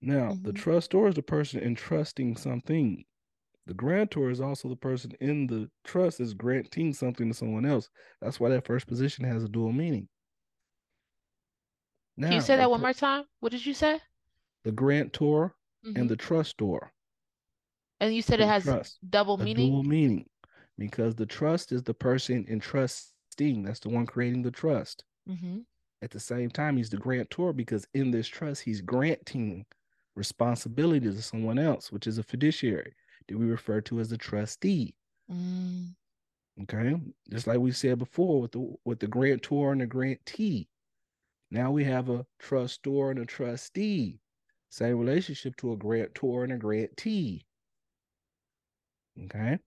[0.00, 0.42] Now, mm-hmm.
[0.44, 3.04] the trustor is the person entrusting something.
[3.66, 7.90] The grantor is also the person in the trust is granting something to someone else.
[8.22, 10.08] That's why that first position has a dual meaning.
[12.16, 13.24] Now, Can you say that one more time?
[13.40, 14.00] What did you say?
[14.64, 16.00] The grantor mm-hmm.
[16.00, 16.90] and the trustor.
[18.00, 19.70] And you said it has trust, double meaning?
[19.70, 20.26] Dual meaning.
[20.78, 23.64] Because the trust is the person entrusting.
[23.64, 25.04] That's the one creating the trust.
[25.28, 25.58] Mm-hmm.
[26.00, 29.66] At the same time, he's the grantor because in this trust, he's granting
[30.14, 32.94] responsibility to someone else, which is a fiduciary
[33.28, 34.94] that we refer to as a trustee.
[35.30, 35.94] Mm.
[36.62, 36.94] Okay,
[37.30, 40.68] just like we said before with the with the grantor and the grantee.
[41.50, 44.18] Now we have a trustor and a trustee.
[44.70, 47.46] Same relationship to a grantor and a grantee.
[49.24, 49.58] Okay.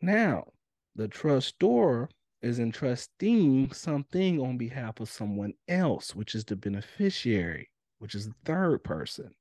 [0.00, 0.48] Now,
[0.96, 2.08] the trustor
[2.42, 8.34] is entrusting something on behalf of someone else, which is the beneficiary, which is the
[8.44, 9.32] third person.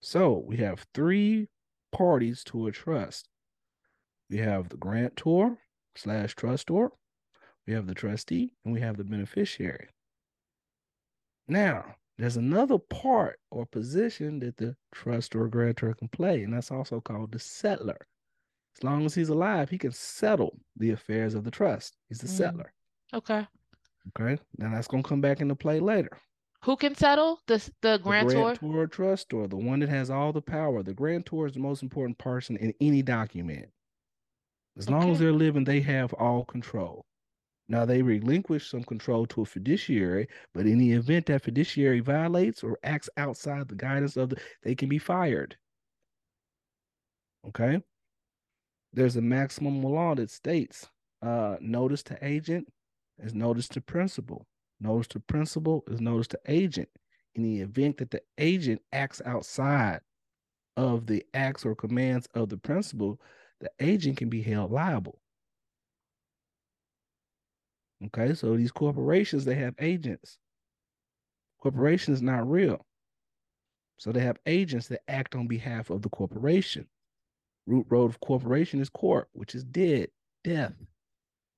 [0.00, 1.48] So we have three
[1.92, 3.28] parties to a trust.
[4.30, 5.58] We have the grantor
[5.96, 6.90] slash trustor,
[7.66, 9.88] we have the trustee, and we have the beneficiary.
[11.48, 16.70] Now, there's another part or position that the trustor or grantor can play, and that's
[16.70, 17.96] also called the settlor.
[18.76, 21.96] As long as he's alive, he can settle the affairs of the trust.
[22.08, 22.38] He's the Mm.
[22.54, 22.68] settlor.
[23.12, 23.46] Okay.
[24.08, 24.40] Okay.
[24.56, 26.16] Now that's gonna come back into play later.
[26.64, 27.40] Who can settle?
[27.46, 28.54] The the The grantor?
[28.56, 30.82] grantor or the one that has all the power.
[30.82, 33.70] The grantor is the most important person in any document.
[34.76, 37.04] As long as they're living, they have all control.
[37.68, 42.62] Now they relinquish some control to a fiduciary, but in the event that fiduciary violates
[42.62, 45.56] or acts outside the guidance of the, they can be fired.
[47.46, 47.80] Okay.
[48.92, 50.88] There's a maximum law that states
[51.22, 52.68] uh, notice to agent
[53.18, 54.46] is notice to principal.
[54.80, 56.88] Notice to principal is notice to agent.
[57.34, 60.00] In the event that the agent acts outside
[60.76, 63.20] of the acts or commands of the principal,
[63.60, 65.20] the agent can be held liable.
[68.06, 70.38] Okay, so these corporations they have agents.
[71.60, 72.86] Corporation is not real.
[73.98, 76.86] So they have agents that act on behalf of the corporation.
[77.66, 80.08] Root road of corporation is corp, which is dead,
[80.42, 80.72] death.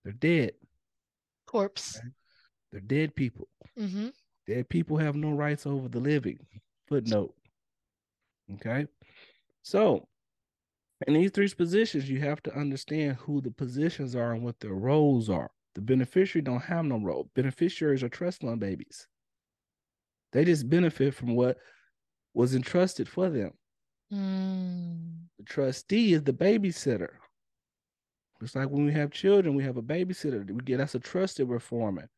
[0.03, 0.53] They're dead.
[1.47, 1.99] Corpse.
[1.99, 2.09] Okay.
[2.73, 3.49] They're dead people.
[3.79, 4.09] Mm-hmm.
[4.47, 6.39] Dead people have no rights over the living.
[6.89, 7.35] Footnote.
[8.55, 8.87] Okay.
[9.63, 10.09] So
[11.07, 14.75] in these three positions, you have to understand who the positions are and what their
[14.75, 15.51] roles are.
[15.75, 17.31] The beneficiary don't have no role.
[17.35, 19.07] Beneficiaries are trust fund babies.
[20.33, 21.59] They just benefit from what
[22.35, 23.53] was entrusted for them.
[24.13, 25.29] Mm.
[25.39, 27.11] The trustee is the babysitter.
[28.41, 30.51] It's like when we have children, we have a babysitter.
[30.51, 32.09] We get that's a trust that we're forming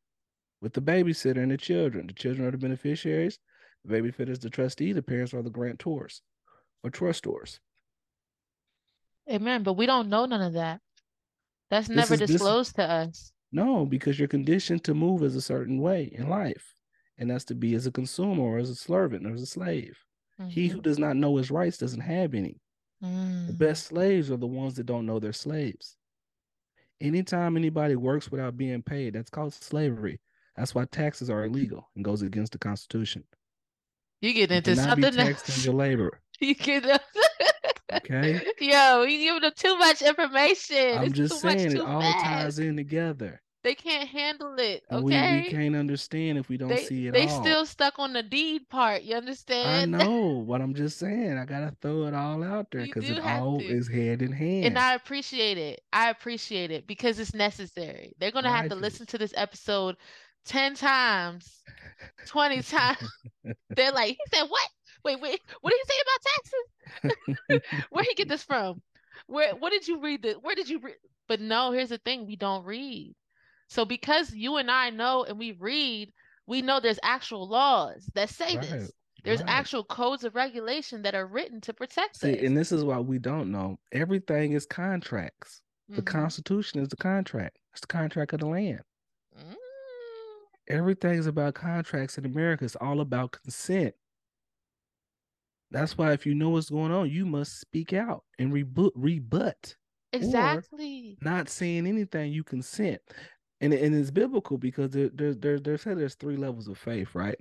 [0.65, 2.07] with the babysitter and the children.
[2.07, 3.39] The children are the beneficiaries.
[3.85, 4.93] The babysitter is the trustee.
[4.95, 6.23] The parents are the grantors
[6.83, 7.61] or trustors.
[9.31, 9.63] Amen.
[9.63, 10.81] But we don't know none of that.
[11.71, 13.31] That's This never is- this- disclosed to us.
[13.53, 16.75] No, because you're conditioned to move as a certain way in life,
[17.19, 19.97] and that's to be as a consumer or as a servant or as a slave.
[20.49, 22.61] He who does not know his rights doesn't have any.
[23.03, 23.47] Mhm.
[23.49, 23.59] The Mm.
[23.59, 25.97] best slaves are the ones that don't know they're slaves.
[27.01, 30.21] Anytime anybody works without being paid, that's called slavery.
[30.57, 33.25] That's why taxes are illegal and goes against the Constitution.
[34.21, 35.65] You get You into be something taxed on else.
[35.65, 36.21] your labor.
[36.41, 36.85] You get
[37.93, 40.99] Okay, Yo, you giving them too much information.
[40.99, 42.25] I'm It's just too much saying it all fast.
[42.25, 43.41] ties in together.
[43.63, 44.83] They can't handle it.
[44.91, 45.43] And we, Okay.
[45.43, 47.43] we can't understand if we don't they see it they all.
[47.43, 49.03] still stuck on the deed part.
[49.05, 49.95] You understand?
[49.97, 53.21] I know, but I'm just saying I gotta throw it all out there because it
[53.21, 53.65] all to.
[53.65, 54.67] is hand in hand.
[54.67, 55.81] And I appreciate it.
[55.93, 58.13] I appreciate it because it's necessary.
[58.19, 59.97] They're gonna have to listen to this episode
[60.45, 61.63] 10 times,
[62.27, 62.99] 20 times.
[63.71, 64.69] They're like, he said what?
[65.05, 66.01] Wait, wait, what did he say
[67.03, 67.19] about
[67.61, 67.87] taxes?
[67.91, 68.81] Where he get this from?
[69.27, 70.37] Where what did you read this?
[70.41, 70.97] Where did you read?
[71.29, 73.15] But no, here's the thing, we don't read.
[73.69, 76.13] So because you and I know and we read,
[76.47, 78.93] we know there's actual laws that say Right, this.
[79.25, 79.49] There's right.
[79.51, 82.45] actual codes of regulation that are written to protect See, us.
[82.45, 83.79] and this is what we don't know.
[83.93, 85.63] Everything is contracts.
[85.89, 86.07] The Mhm.
[86.07, 87.59] Constitution is the contract.
[87.73, 88.83] It's the contract of the land.
[90.69, 92.65] Everything's about contracts in America.
[92.65, 93.95] It's all about consent.
[95.71, 99.77] That's why if you know what's going on, you must speak out and rebut rebut.
[100.13, 101.19] Exactly.
[101.21, 103.01] Not saying anything, you consent.
[103.61, 107.15] And, and it's biblical because there, there, there, there said there's three levels of faith,
[107.15, 107.39] right?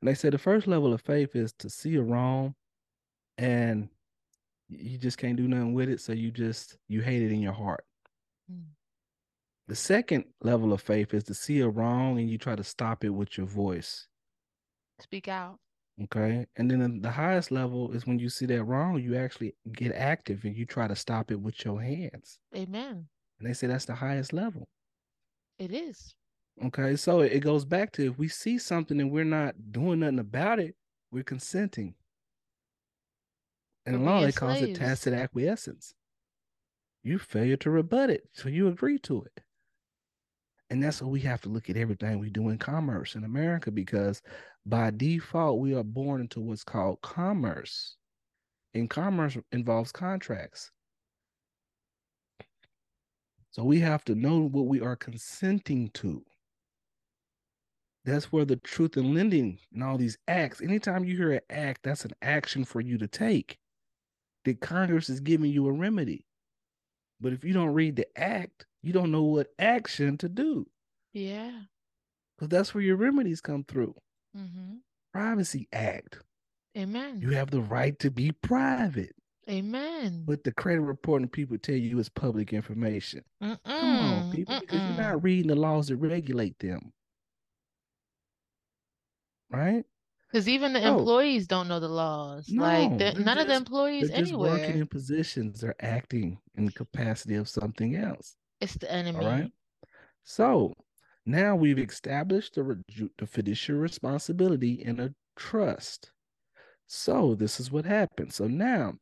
[0.00, 2.54] And they said the first level of faith is to see a wrong
[3.38, 3.88] and
[4.68, 6.00] you just can't do nothing with it.
[6.00, 7.84] So you just, you hate it in your heart.
[8.52, 8.64] Mm.
[9.70, 13.04] The second level of faith is to see a wrong and you try to stop
[13.04, 14.08] it with your voice.
[14.98, 15.60] Speak out.
[16.02, 16.44] Okay.
[16.56, 20.42] And then the highest level is when you see that wrong, you actually get active
[20.42, 22.40] and you try to stop it with your hands.
[22.56, 23.06] Amen.
[23.38, 24.66] And they say that's the highest level.
[25.60, 26.16] It is.
[26.64, 26.96] Okay.
[26.96, 30.58] So it goes back to if we see something and we're not doing nothing about
[30.58, 30.74] it,
[31.12, 31.94] we're consenting.
[33.86, 35.94] And in law, they calls it tacit acquiescence.
[37.04, 38.24] You failure to rebut it.
[38.32, 39.44] So you agree to it.
[40.70, 43.72] And that's what we have to look at everything we do in commerce in America
[43.72, 44.22] because
[44.64, 47.96] by default, we are born into what's called commerce.
[48.72, 50.70] And commerce involves contracts.
[53.50, 56.22] So we have to know what we are consenting to.
[58.04, 61.82] That's where the truth in lending and all these acts, anytime you hear an act,
[61.82, 63.58] that's an action for you to take.
[64.44, 66.24] That Congress is giving you a remedy.
[67.20, 70.66] But if you don't read the act, you don't know what action to do.
[71.12, 71.50] Yeah.
[72.36, 73.94] Because that's where your remedies come through.
[74.36, 74.76] Mm-hmm.
[75.12, 76.18] Privacy Act.
[76.78, 77.20] Amen.
[77.20, 79.14] You have the right to be private.
[79.48, 80.22] Amen.
[80.24, 83.24] But the credit reporting people tell you it's public information.
[83.42, 83.58] Mm-mm.
[83.64, 86.92] Come on, people, because you're not reading the laws that regulate them.
[89.50, 89.84] right?
[90.30, 90.98] Because even the Oh.
[90.98, 92.48] employees don't know the laws.
[92.50, 95.60] like No, they're none of the employees They're just working in positions.
[95.60, 98.36] They're acting in the capacity of something else.
[98.60, 99.18] It's the enemy.
[99.18, 99.52] All right.
[100.24, 100.74] So
[101.26, 102.82] now we've established the,
[103.18, 106.12] the fiduciary responsibility in a trust.
[106.86, 108.34] So this is what happens.
[108.34, 108.94] So now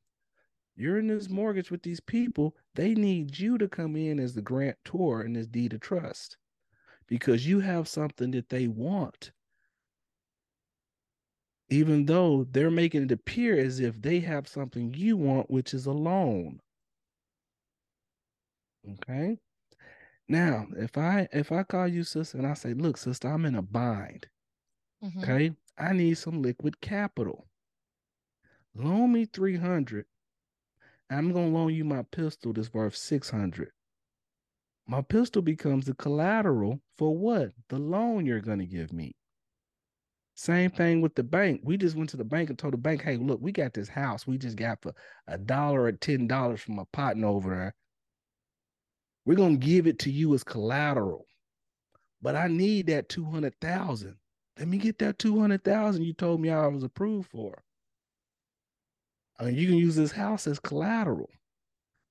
[0.77, 2.55] you're in this mortgage with these people.
[2.75, 6.37] They need you to come in as the grantor in this deed of trust
[7.09, 9.33] because you have something that they want.
[11.71, 15.87] Even though they're making it appear as if they have something you want, which is
[15.87, 16.61] a loan.
[18.91, 19.39] Okay.
[20.29, 23.55] Now, if I if I call you sister and I say, look, sister, I'm in
[23.57, 24.29] a bind.
[25.01, 25.25] Mhm.
[25.25, 25.57] Okay.
[25.79, 27.49] I need some liquid capital.
[28.73, 30.07] Loan me 300.
[31.11, 33.73] I'm gonna loan you my pistol that's worth 600.
[34.89, 37.55] My pistol becomes the collateral for what?
[37.69, 39.15] The loan you're gonna give me.
[40.37, 41.61] Same thing with the bank.
[41.65, 43.89] We just went to the bank and told the bank, hey, look, we got this
[43.89, 44.95] house we just got for
[45.27, 47.75] a dollar or ten dollars from a partner over there.
[49.29, 51.27] We're gonna give it to you as collateral.
[52.23, 54.17] But I need that 200,000.
[54.59, 57.63] Let me get that 200,000 you told me I was approved for.
[59.39, 61.29] And you can use this house as collateral.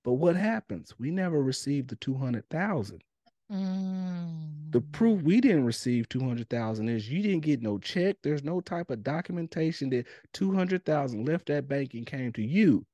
[0.03, 0.93] But what happens?
[0.99, 3.01] We never received the 200,000.
[3.51, 4.71] Mm.
[4.71, 8.17] The proof we didn't receive 200,000 is you didn't get no check.
[8.21, 12.85] There's no type of documentation that 200,000 left that bank and came to you.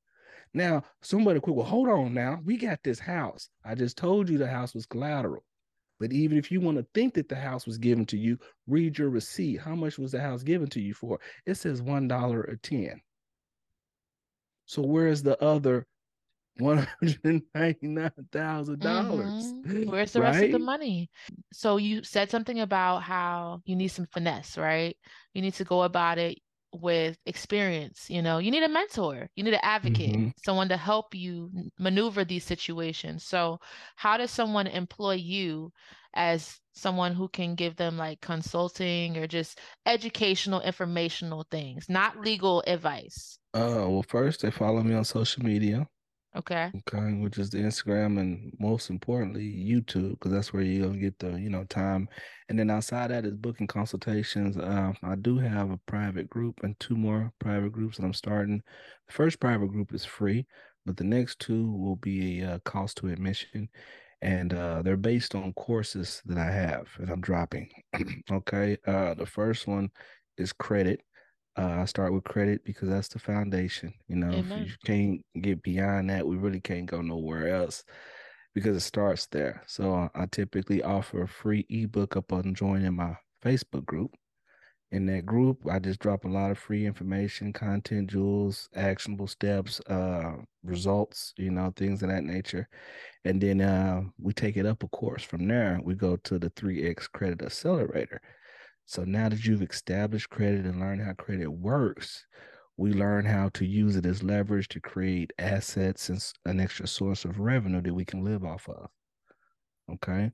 [0.53, 2.39] Now, somebody quick, well, hold on now.
[2.45, 3.49] We got this house.
[3.65, 5.43] I just told you the house was collateral.
[5.99, 8.37] But even if you want to think that the house was given to you,
[8.67, 9.59] read your receipt.
[9.61, 11.19] How much was the house given to you for?
[11.45, 13.01] It says one dollar or ten.
[14.65, 15.87] So where's the other
[16.57, 19.53] one hundred and ninety nine thousand dollars?
[19.65, 19.85] Mhm.
[19.87, 21.09] Where's the rest of the money?
[21.51, 24.97] So you said something about how you need some finesse, right?
[25.33, 26.39] You need to go about it
[26.73, 28.09] with experience.
[28.09, 30.33] You know, you need a mentor, you need an advocate, Mhm.
[30.37, 33.23] someone to help you maneuver these situations.
[33.25, 33.59] So,
[33.95, 35.71] how does someone employ you
[36.15, 42.63] as someone who can give them like consulting or just educational, informational things, not legal
[42.67, 43.37] advice?
[43.53, 45.87] Uh, well, first they follow me on social media.
[46.35, 46.71] Okay.
[46.75, 51.19] Okay, which is the Instagram and most importantly YouTube, because that's where you're gonna get
[51.19, 52.09] the you know time.
[52.49, 54.57] And then outside that is booking consultations.
[54.57, 58.63] Uh, I do have a private group and two more private groups that I'm starting.
[59.07, 60.47] The first private group is free,
[60.87, 63.69] but the next two will be a uh, cost to admission,
[64.23, 67.69] and uh, they're based on courses that I have and I'm dropping.
[68.31, 69.91] okay, uh, the first one
[70.37, 71.01] is credit.
[71.57, 73.93] Uh, I start with credit because that's the foundation.
[74.07, 77.83] You know, if you can't get beyond that, we really can't go nowhere else
[78.55, 79.63] because it starts there.
[79.67, 84.15] So uh, I typically offer a free ebook upon joining my Facebook group.
[84.91, 89.79] In that group, I just drop a lot of free information, content, jewels, actionable steps,
[89.89, 92.69] uh, results, you know, things of that nature.
[93.25, 95.23] And then uh, we take it up a course.
[95.23, 98.21] From there, we go to the 3X Credit Accelerator.
[98.85, 102.25] So now that you've established credit and learned how credit works,
[102.77, 107.23] we learn how to use it as leverage to create assets and an extra source
[107.23, 108.89] of revenue that we can live off of.
[109.91, 110.31] Okay.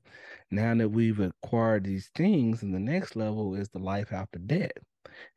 [0.50, 4.76] Now that we've acquired these things, and the next level is the life after debt,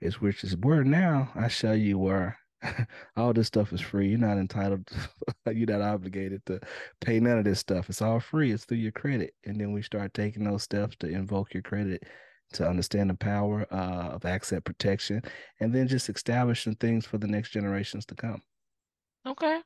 [0.02, 2.38] is which is where now I show you where
[3.18, 4.10] all this stuff is free.
[4.10, 4.88] You're not entitled,
[5.52, 6.60] you're not obligated to
[7.02, 7.90] pay none of this stuff.
[7.90, 8.52] It's all free.
[8.52, 9.34] It's through your credit.
[9.46, 12.04] And then we start taking those steps to invoke your credit
[12.54, 15.22] to understand the power uh, of asset protection
[15.60, 18.42] and then just establishing things for the next generations to come.
[19.26, 19.62] Okay.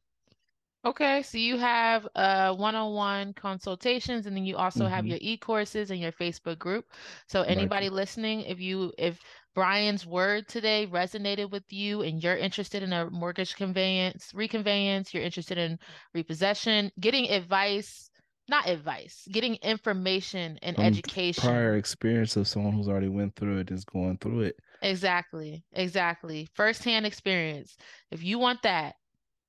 [0.86, 5.08] Okay, so you have uh one-on-one consultations and then you also have Mhm.
[5.08, 6.94] your e-courses and your Facebook group.
[7.28, 7.72] So Right.
[7.72, 9.22] anybody listening, if you if
[9.56, 15.24] Bryan's word today resonated with you and you're interested in a mortgage conveyance, reconveyance, you're
[15.24, 15.80] interested in
[16.14, 18.10] repossession, getting advice,
[18.50, 21.42] not advice, getting information and education.
[21.42, 24.56] prior experience of someone who's already went through it is going through it.
[24.82, 26.48] Exactly, exactly.
[26.54, 27.78] Firsthand experience.
[28.12, 28.96] If you want that,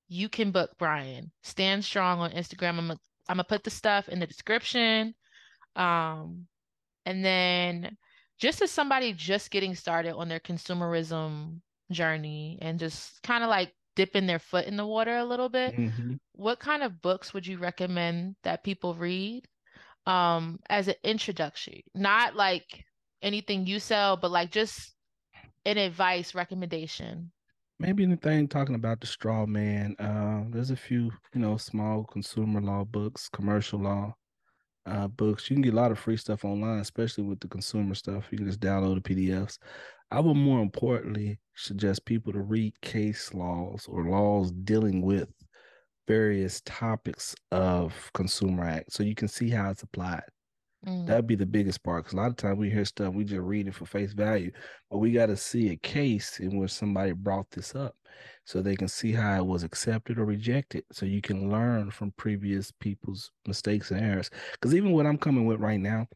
[0.09, 1.31] you can book Bryan.
[1.43, 2.70] Stand strong on Instagram.
[2.70, 2.99] I'm gonna
[3.29, 5.14] I'm gonna put the stuff in the description.
[5.77, 6.47] Um,
[7.07, 7.97] and then
[8.39, 11.61] just as somebody just getting started on their consumerism
[11.91, 15.76] journey and just kind of like dipping their foot in the water a little bit,
[15.78, 16.20] Mhm.
[16.32, 19.46] what kind of books would you recommend that people read
[20.07, 21.82] um as an introduction?
[21.94, 22.84] Not like
[23.22, 24.94] anything you sell, but like just
[25.66, 27.32] an advice recommendation.
[27.80, 29.96] Maybe anything talking about the straw man.
[29.99, 34.14] Uh, there's a few, you know, small consumer law books, commercial law.
[34.89, 35.49] Uh, books.
[35.49, 38.28] You can get a lot of free stuff online, especially with the consumer stuff.
[38.30, 39.59] You can just download the PDFs.
[40.11, 45.28] I would more importantly suggest people to read case laws or laws dealing with
[46.07, 50.22] various topics of consumer act so you can see how it's applied.
[50.87, 51.07] Mm.
[51.07, 52.05] That'd be the biggest part.
[52.05, 54.53] Because a lot of times we hear stuff, we just read it for face value,
[54.91, 57.97] but we got to see a case in which somebody brought this up,
[58.45, 60.85] so they can see how it was accepted or rejected.
[60.93, 64.31] So you can learn from previous people's mistakes and errors.
[64.53, 66.07] Because even what I'm coming with right now,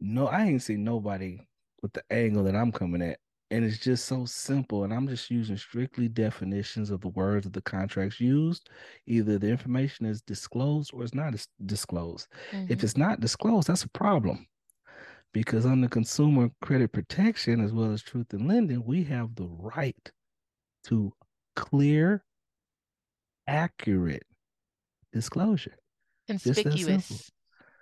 [0.00, 1.40] no, I ain't seen nobody
[1.82, 3.18] with the angle that I'm coming at
[3.50, 7.52] and it's just so simple and i'm just using strictly definitions of the words of
[7.52, 8.68] the contracts used.
[9.06, 11.34] Either the information is disclosed or it's not
[11.66, 12.28] disclosed.
[12.52, 12.72] Mm-hmm.
[12.72, 14.46] if it's not disclosed that's a problem
[15.32, 20.12] because under consumer credit protection as well as truth in lending we have the right
[20.84, 21.12] to
[21.56, 22.24] clear
[23.48, 24.22] accurate
[25.12, 25.76] disclosure.
[26.28, 27.30] Conspicuous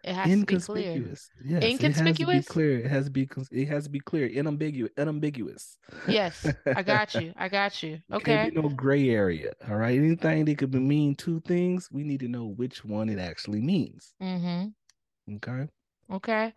[0.06, 1.28] it has inconspicuous.
[1.36, 1.60] to be clear.
[1.60, 1.98] Yes, inconspicuous.
[1.98, 2.78] It has to be clear.
[2.78, 3.28] It has to be.
[3.50, 4.28] It has to be clear.
[4.38, 4.92] Unambiguous.
[4.96, 5.78] Unambiguous.
[6.06, 7.32] Yes, I got you.
[7.36, 7.98] I got you.
[8.12, 8.50] Okay.
[8.54, 9.52] No gray area.
[9.68, 9.98] All right.
[9.98, 14.14] Anything that could mean two things, we need to know which one it actually means.
[14.22, 15.34] Mm-hmm.
[15.36, 15.68] Okay.
[16.12, 16.52] Okay.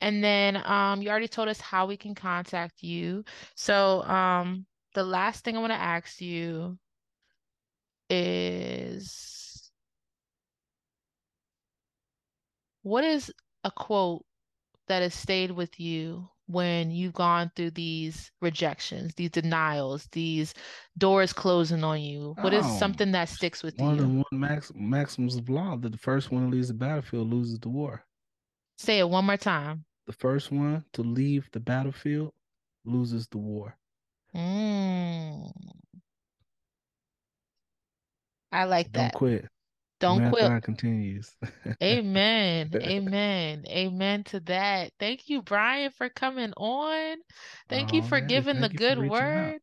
[0.00, 3.24] And then um, you already told us how we can contact you.
[3.56, 6.78] So um, the last thing I want to ask you
[8.08, 9.41] is
[12.82, 13.32] What is
[13.64, 14.24] a quote
[14.88, 20.54] that has stayed with you when you've gone through these rejections, these denials, these
[20.98, 22.34] doors closing on you?
[22.40, 24.02] What is oh, something that sticks with one you?
[24.02, 27.32] One of the max, maxims of law that the first one to leave the battlefield
[27.32, 28.04] loses the war.
[28.78, 29.84] Say it one more time.
[30.06, 32.32] The first one to leave the battlefield
[32.84, 33.76] loses the war.
[34.34, 35.52] Mm.
[38.50, 39.12] I like Don't that.
[39.12, 39.48] Don't quit.
[40.02, 40.62] Don't quit.
[40.62, 41.30] continues.
[41.82, 42.70] Amen.
[42.74, 43.64] Amen.
[43.68, 44.92] Amen to that.
[44.98, 47.16] Thank you, Bryan, for coming on.
[47.68, 49.60] Thank you for giving the good word.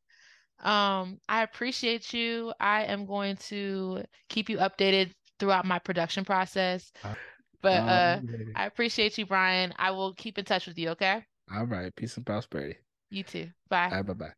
[0.61, 2.53] Um, I appreciate you.
[2.59, 6.91] I am going to keep you updated throughout my production process.
[7.03, 7.13] Uh,
[7.61, 8.21] but uh,
[8.55, 9.73] I appreciate you, Bryan.
[9.77, 11.23] I will keep in touch with you, okay?
[11.53, 11.93] All right.
[11.95, 12.77] Peace and prosperity.
[13.09, 13.49] You too.
[13.69, 13.89] Bye.
[13.89, 14.33] bye bye.